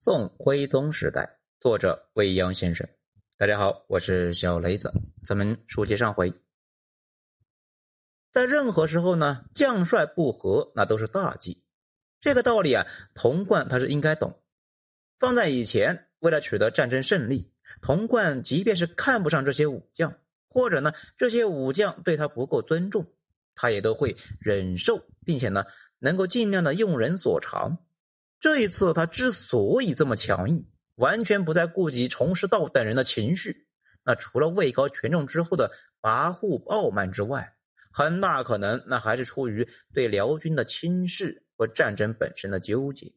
[0.00, 2.88] 宋徽宗时代，作者未央先生。
[3.36, 4.92] 大家好，我是小雷子。
[5.24, 6.34] 咱们书接上回，
[8.30, 11.64] 在任何时候呢，将帅不和那都是大忌。
[12.20, 14.40] 这个道理啊，童贯他是应该懂。
[15.18, 17.52] 放在以前，为了取得战争胜利，
[17.82, 20.16] 童贯即便是看不上这些武将，
[20.48, 23.06] 或者呢这些武将对他不够尊重，
[23.56, 25.64] 他也都会忍受，并且呢
[25.98, 27.78] 能够尽量的用人所长。
[28.40, 33.66] 这一次，他之所以这么强硬，完全不再顾及崇师道等人的情绪。
[34.04, 37.56] 那除了位高权重之后的跋扈傲慢之外，
[37.90, 43.12] 很大可能那还是出于对辽军的轻视和战争本身的纠结。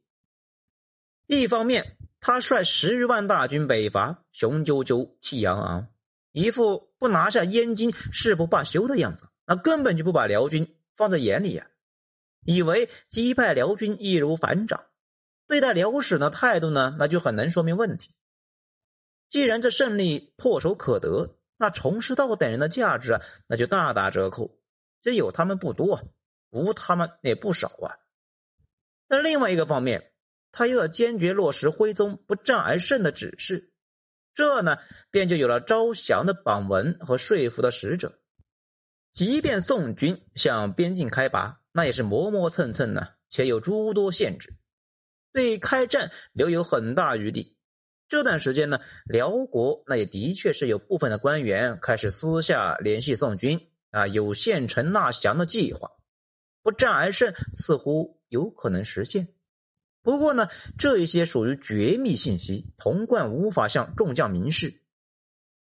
[1.27, 5.87] 一方面，他率十余万大军北伐，雄赳赳气昂昂，
[6.31, 11.67] 一副不拿下燕京誓不罢休的样子，那根本就不把辽军放在眼里呀，
[12.43, 14.83] 以为击败辽军易如反掌。
[15.51, 18.15] 对待辽史的态度呢，那就很能说明问题。
[19.29, 24.57] 既然这胜利唾手可得，那崇师道等人的价值啊，那就大打折扣。
[25.01, 26.03] 这有他们不多，
[26.51, 27.99] 无他们也不少啊。
[29.09, 30.13] 那另外一个方面，
[30.53, 33.73] 他又要坚决落实徽宗不战而胜的指示，
[34.33, 34.77] 这呢，
[35.09, 38.17] 便就有了招降的榜文和说服的使者。
[39.11, 44.55] 即便宋军向边境开拔，那也是磨磨蹭蹭呢，且有诸多限制。
[45.33, 47.55] 对开战留有很大余地。
[48.07, 55.91] 这段时间呢，辽国那也的确是有部分的官员开始私下联系宋军啊，有献城纳降的计划。
[56.61, 59.29] 不战而胜似乎有可能实现。
[60.03, 64.81] 不过呢，这一些属于绝密信息，童贯无法向众将明示。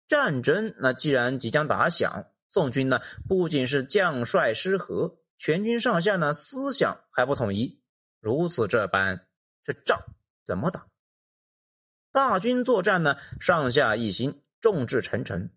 [0.08, 7.80] 战争那既然即将打响，宋军呢不仅是将帅失和，全军上下呢思想还不统一。
[8.20, 9.26] 如此这般。
[9.64, 10.02] 这仗
[10.44, 10.86] 怎么打？
[12.10, 15.50] 大军作战呢，上下一心，众志成城，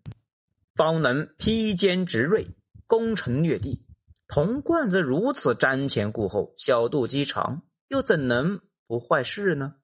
[0.74, 2.46] 方能披坚执锐，
[2.86, 3.84] 攻城略地。
[4.28, 9.74] 童贯则如此瞻前顾后，小肚鸡肠，又怎能不坏事呢？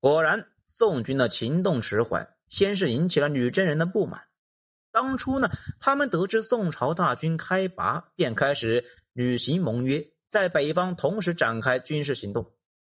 [0.00, 4.22] 果然，宋军的行动迟缓，先是引起了女真人的不满。
[4.92, 12.52] 当初呢，他们得知宋朝大军开拔，便开始履行盟约，在北方同时展开军事行动。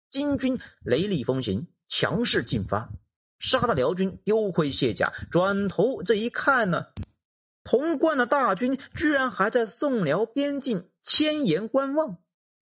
[0.08, 2.90] 金军雷厉风行，强势进发，
[3.38, 5.12] 杀得辽军丢盔卸甲。
[5.30, 6.86] 转头这一看呢，
[7.64, 12.18] 潼关的大军居然还在宋辽边境千言观望，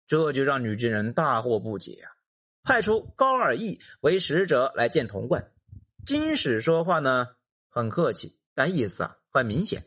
[0.07, 2.15] 这就让女真人大惑不解啊！
[2.63, 5.51] 派出高尔义为使者来见潼关。
[6.07, 7.29] 金使说话呢
[7.69, 9.87] 很客气，但意思啊很明显，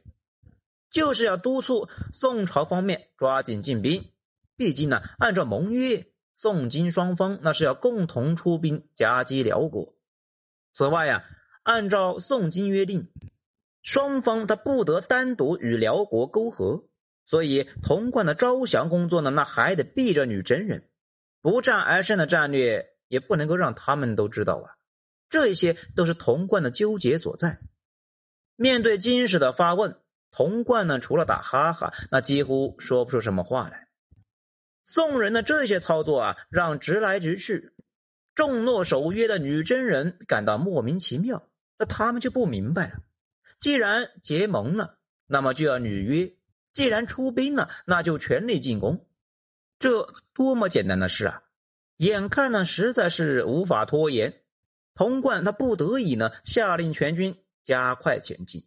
[0.91, 4.12] 就是要督促宋朝方面抓紧进兵。
[4.56, 6.12] 毕竟呢，按照盟约。
[6.40, 9.96] 宋金双方那是要共同出兵夹击辽国。
[10.72, 11.24] 此外呀，
[11.64, 13.12] 按照宋金约定，
[13.81, 16.84] 双方他不得单独与辽国沟合。
[17.25, 20.88] 所以潼关的招降工作呢，那还得避着女真人，
[21.42, 24.78] 不战而胜的战略也不能够让他们都知道啊。
[25.31, 27.62] 这些都是潼关的纠结所在。
[28.56, 29.98] 面对金使的发问，
[30.30, 33.87] 潼关呢除了打哈哈，那几乎说不出什么话来。
[34.88, 37.74] 宋人的这些操作啊，让直来直去、
[38.36, 41.50] 重诺守约的女真人感到莫名其妙。
[41.78, 43.00] 那他们就不明白了：
[43.59, 46.38] 既然结盟了，那么就要履约；
[46.72, 49.06] 既然出兵了，那就全力进攻。
[49.78, 51.44] 这多么简单的事啊！
[51.98, 54.42] 眼看呢，实在是无法拖延。
[54.96, 58.66] 童贯他不得已呢，下令全军加快前进。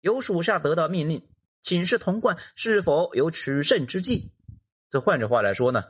[0.00, 1.28] 由属下得到命令，
[1.62, 4.32] 请示童贯是否有取胜之计。
[4.94, 5.86] 这换句话来说呢，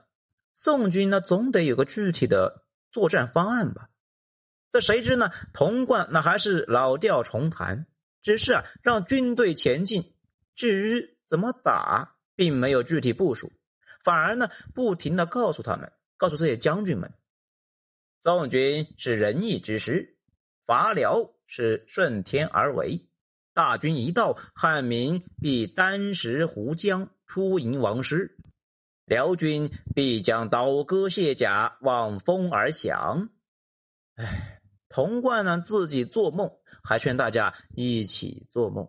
[0.54, 3.90] 宋军呢总得有个具体的作战方案吧？
[4.70, 5.30] 这谁知呢？
[5.52, 7.86] 童贯那还是老调重弹，
[8.22, 10.14] 只是啊让军队前进，
[10.54, 13.52] 至于怎么打，并没有具体部署，
[14.02, 17.12] 反而呢不停的告诉他们，告诉这些将军们，
[18.22, 20.16] 宋军是仁义之师，
[20.64, 23.06] 伐辽是顺天而为，
[23.52, 28.38] 大军一到，汉民必单食胡浆，出营王师。
[29.04, 33.28] 辽军必将倒戈卸甲，望风而降。
[34.14, 36.50] 哎，童贯呢自己做梦，
[36.82, 38.88] 还劝大家一起做梦。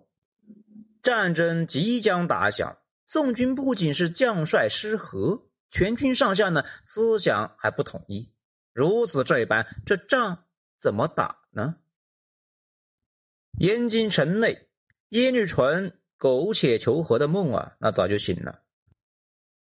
[1.04, 8.32] 战争即将打响，宋军不仅是将帅失和，全军上下呢思想还不统一。
[8.74, 10.46] 如此这般，这仗
[10.80, 11.76] 怎么打呢？
[13.60, 14.68] 燕京城内，
[15.10, 18.64] 耶律淳苟且求和的梦啊，那早就醒了。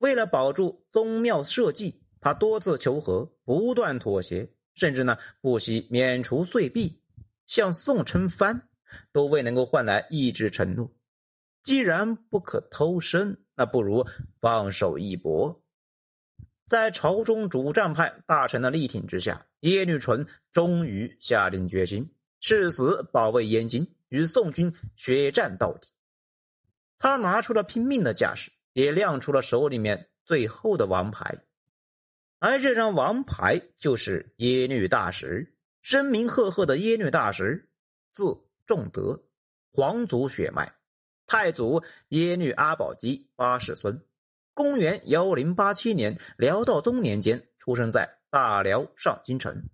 [0.01, 7.03] 为了保住宗庙社稷，他多次求和，不断妥协，甚至呢不惜免除岁币，
[7.47, 8.69] 向宋称藩，
[9.13, 10.91] 都未能够换来一纸承诺。
[11.63, 14.07] 既然不可偷生，那不如
[14.41, 15.63] 放手一搏。
[16.67, 22.11] 在朝中主战派大臣的力挺之下，耶律淳终于下定决心，
[22.41, 25.89] 誓死保卫燕京，与宋军决战到底。
[26.99, 31.45] 他拿出了拼命的架势，也亮出了手里面最后的王牌。
[32.39, 37.69] 而这张王牌就是耶律大石，声名赫赫的耶律大石，
[38.13, 39.25] 字仲德，
[39.73, 40.75] 皇族血脉。
[41.27, 44.05] 太祖耶律阿保机八世孙，
[44.53, 49.69] 公元幺零八七年辽道宗年间出生在大辽上京城。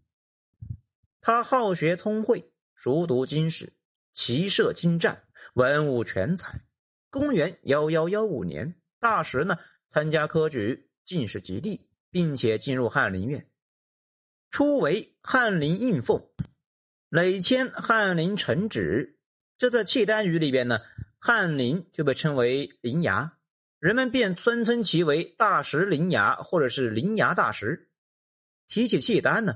[1.21, 3.73] 他好学聪慧，熟读经史，
[4.13, 5.23] 骑射精湛，
[5.55, 6.61] 文武全才。
[7.09, 8.75] 公元幺幺幺五年，
[9.07, 13.49] 大石呢参加科举，进士及第，并且进入翰林院，
[14.51, 16.29] 初为翰林应奉，
[17.09, 19.21] 累迁翰林承旨。
[19.59, 20.81] 这在契丹语里边呢。
[21.19, 23.39] 翰林就被称为林牙，
[23.79, 27.89] 人们便尊称其为大石林牙，或者是林牙大石。
[28.67, 29.55] 提起契丹呢，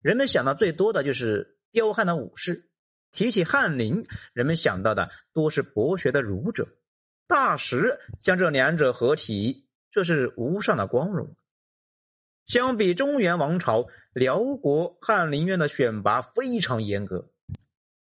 [0.00, 2.68] 人们想到最多的就是彪悍的武士；
[3.10, 6.68] 提起翰林，人们想到的多是博学的儒者。
[7.32, 11.34] 大石将这两者合体，这是无上的光荣。
[12.44, 17.30] 相比中原王朝，辽国翰林院的选拔非常严格，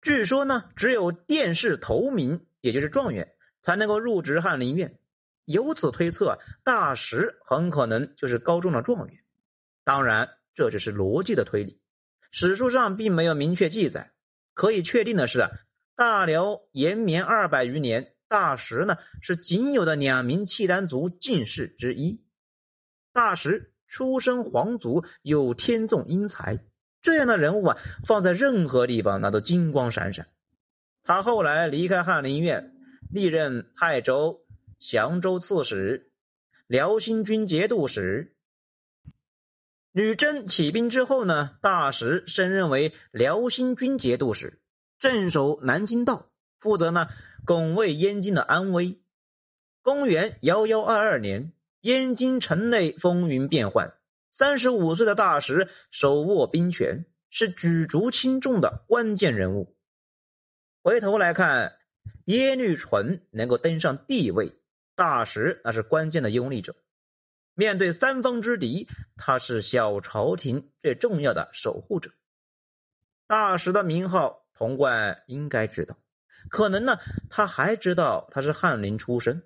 [0.01, 2.45] 据说呢，只有殿试头名。
[2.59, 3.31] 也就是状元
[3.61, 4.99] 才能够入职翰林院，
[5.45, 9.23] 由此推测，大石很可能就是高中的状元。
[9.85, 11.79] 当然，这只是逻辑的推理，
[12.31, 14.11] 史书上并没有明确记载。
[14.53, 15.47] 可以确定的是，
[15.95, 22.23] 大辽延绵二百余年，大石呢是仅有的两名契丹族进士之一。
[23.13, 26.59] 大石出身皇族，有天纵英才，
[27.01, 30.27] 这样的人物啊，放在任何地方那都金光闪闪。
[31.03, 32.73] 他后来离开翰林院，
[33.11, 34.43] 历任泰州、
[34.79, 36.11] 降州刺史、
[36.67, 38.35] 辽兴军节度使。
[39.91, 44.59] 女真起兵之后呢，大石升任为辽兴军节度使，
[44.99, 46.31] 镇守南京道，
[46.65, 47.09] 负责呢
[47.45, 48.99] 拱卫燕京的安危。
[49.83, 53.93] 公元幺幺二二年，燕京城内风云变幻，
[54.31, 59.77] 三十五岁的大石手握兵权，是举足轻重的关键人物。
[60.81, 61.77] 回头来看，
[62.23, 64.59] 耶律淳能够登上帝位，
[64.95, 66.75] 大石那是关键的拥立者。
[67.53, 72.11] 面对三方之敌，他是小朝廷最重要的守护者。
[73.27, 75.95] 大石的名号，童贯应该知道，
[76.49, 76.99] 可能呢，
[77.29, 79.43] 他还知道他是翰林出身。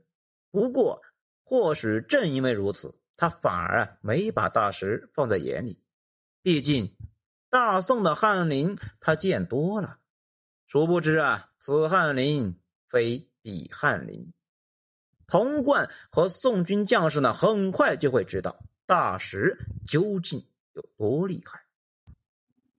[0.52, 1.02] 不过，
[1.44, 5.82] 或许正因为如此，他反而没把大石放在眼里。
[6.42, 6.96] 毕竟，
[7.50, 10.00] 大宋的翰林他见多了。
[10.68, 14.34] 殊不知啊，此翰林非彼翰林。
[15.28, 21.62] 童贯和宋军将士呢，很快就会知道大石究竟有多厉害。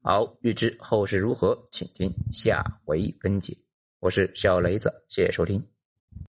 [0.03, 3.59] 好，欲知后事如何，请听下回分解。
[4.01, 5.80] 我是小雷子，谢谢收听。